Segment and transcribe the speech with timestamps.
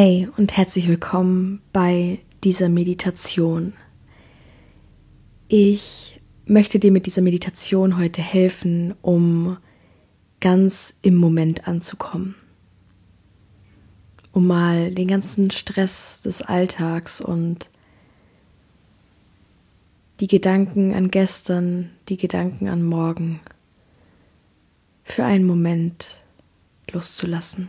[0.00, 3.72] Hey und herzlich willkommen bei dieser Meditation.
[5.48, 9.56] Ich möchte dir mit dieser Meditation heute helfen, um
[10.38, 12.36] ganz im Moment anzukommen.
[14.30, 17.68] Um mal den ganzen Stress des Alltags und
[20.20, 23.40] die Gedanken an gestern, die Gedanken an morgen
[25.02, 26.20] für einen Moment
[26.92, 27.68] loszulassen.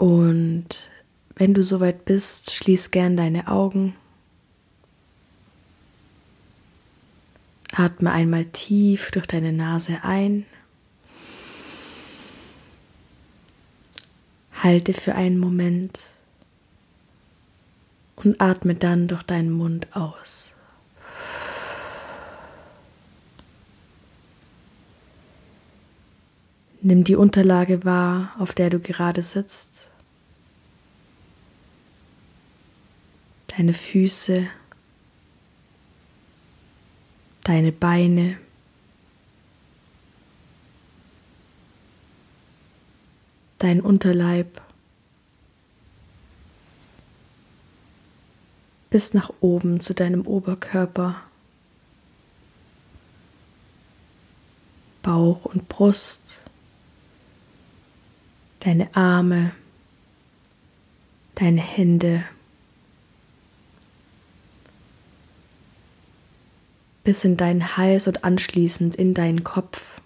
[0.00, 0.90] Und
[1.34, 3.94] wenn du soweit bist, schließ gern deine Augen.
[7.70, 10.46] Atme einmal tief durch deine Nase ein.
[14.62, 16.00] Halte für einen Moment
[18.16, 20.56] und atme dann durch deinen Mund aus.
[26.80, 29.89] Nimm die Unterlage wahr, auf der du gerade sitzt.
[33.56, 34.48] Deine Füße,
[37.42, 38.38] deine Beine,
[43.58, 44.62] dein Unterleib.
[48.88, 51.22] Bis nach oben zu deinem Oberkörper,
[55.02, 56.44] Bauch und Brust,
[58.60, 59.52] deine Arme,
[61.36, 62.24] deine Hände.
[67.04, 70.00] Bis in deinen Hals und anschließend in deinen Kopf.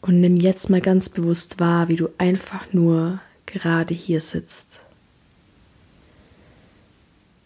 [0.00, 4.80] Und nimm jetzt mal ganz bewusst wahr, wie du einfach nur gerade hier sitzt.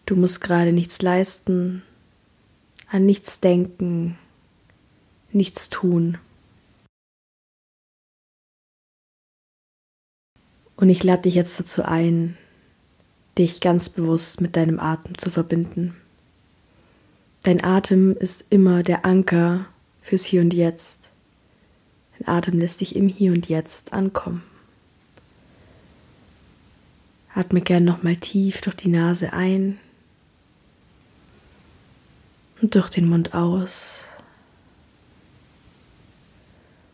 [0.07, 1.83] Du musst gerade nichts leisten,
[2.89, 4.17] an nichts denken,
[5.31, 6.17] nichts tun.
[10.77, 12.37] Und ich lade dich jetzt dazu ein,
[13.37, 15.95] dich ganz bewusst mit deinem Atem zu verbinden.
[17.43, 19.67] Dein Atem ist immer der Anker
[20.01, 21.11] fürs Hier und Jetzt.
[22.17, 24.43] Dein Atem lässt dich im Hier und Jetzt ankommen.
[27.33, 29.77] Atme gern nochmal tief durch die Nase ein
[32.61, 34.07] und durch den Mund aus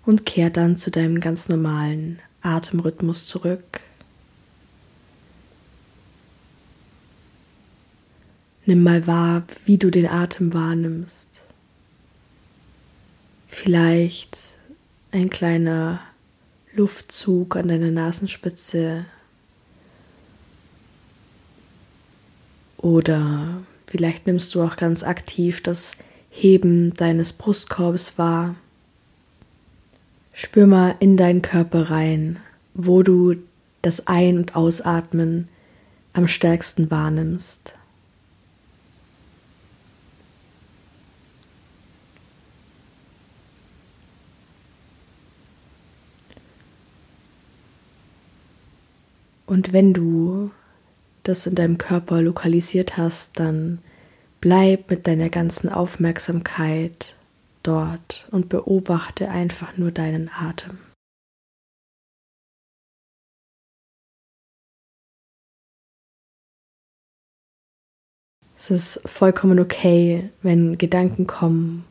[0.06, 3.82] und kehr dann zu deinem ganz normalen Atemrhythmus zurück.
[8.66, 11.44] Nimm mal wahr, wie du den Atem wahrnimmst.
[13.48, 14.60] Vielleicht
[15.12, 16.00] ein kleiner
[16.74, 19.06] Luftzug an deiner Nasenspitze
[22.78, 25.98] oder vielleicht nimmst du auch ganz aktiv das
[26.30, 28.56] Heben deines Brustkorbs wahr.
[30.32, 32.40] Spür mal in deinen Körper rein,
[32.74, 33.36] wo du
[33.84, 35.48] das Ein- und Ausatmen
[36.14, 37.76] am stärksten wahrnimmst.
[49.46, 50.52] Und wenn du
[51.24, 53.80] das in deinem Körper lokalisiert hast, dann
[54.42, 57.16] bleib mit deiner ganzen Aufmerksamkeit
[57.64, 60.78] dort und beobachte einfach nur deinen Atem.
[68.56, 71.84] Es ist vollkommen okay, wenn Gedanken kommen.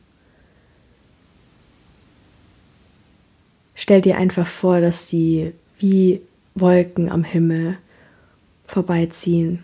[3.75, 6.21] Stell dir einfach vor, dass sie wie
[6.55, 7.77] Wolken am Himmel
[8.65, 9.63] vorbeiziehen.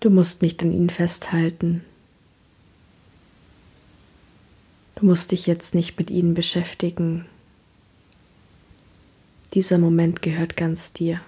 [0.00, 1.82] Du musst nicht an ihnen festhalten.
[4.96, 7.24] Du musst dich jetzt nicht mit ihnen beschäftigen.
[9.54, 11.20] Dieser Moment gehört ganz dir.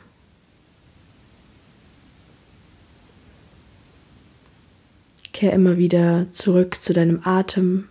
[5.32, 7.88] Kehr immer wieder zurück zu deinem Atem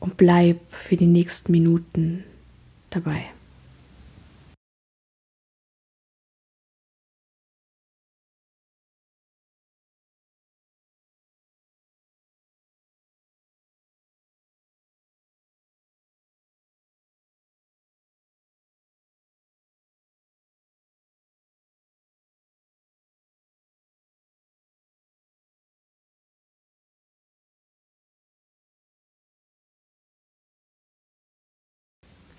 [0.00, 2.24] und bleib für die nächsten Minuten
[2.90, 3.24] dabei.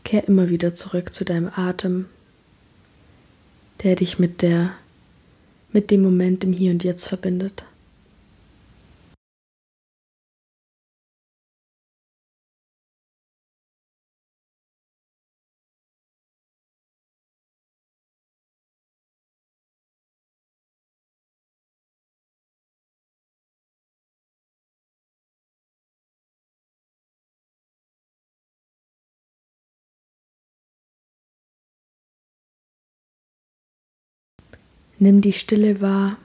[0.06, 2.06] Kehr immer wieder zurück zu deinem Atem,
[3.84, 4.72] der dich mit der
[5.74, 7.66] mit dem Moment im Hier und Jetzt verbindet.
[34.98, 36.18] Nimm die Stille wahr.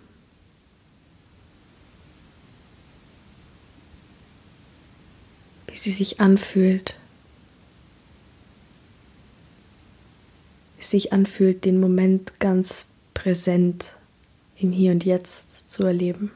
[5.67, 6.97] Wie sie sich anfühlt.
[10.77, 13.97] Wie es sich anfühlt, den Moment ganz präsent
[14.57, 16.31] im Hier und Jetzt zu erleben.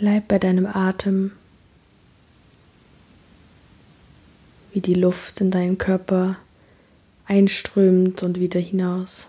[0.00, 1.32] Bleib bei deinem Atem,
[4.72, 6.38] wie die Luft in deinen Körper
[7.26, 9.28] einströmt und wieder hinaus.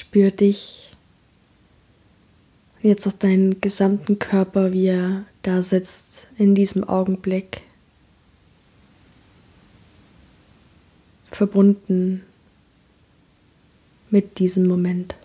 [0.00, 0.90] Spür dich
[2.80, 7.60] jetzt auch deinen gesamten Körper, wie er da sitzt in diesem Augenblick.
[11.30, 12.22] Verbunden
[14.08, 15.16] mit diesem Moment.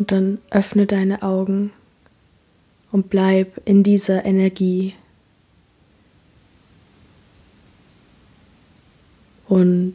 [0.00, 1.72] Und dann öffne deine Augen
[2.90, 4.94] und bleib in dieser Energie.
[9.46, 9.94] Und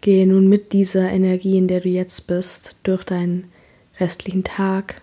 [0.00, 3.44] gehe nun mit dieser Energie, in der du jetzt bist, durch deinen
[4.00, 5.02] restlichen Tag,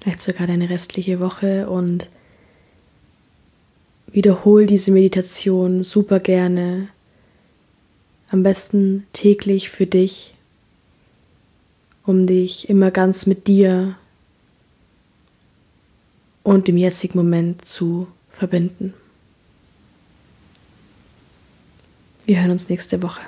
[0.00, 2.08] vielleicht sogar deine restliche Woche und
[4.12, 6.86] wiederhol diese Meditation super gerne.
[8.30, 10.36] Am besten täglich für dich
[12.06, 13.96] um dich immer ganz mit dir
[16.42, 18.94] und dem jetzigen Moment zu verbinden.
[22.26, 23.20] Wir hören uns nächste Woche.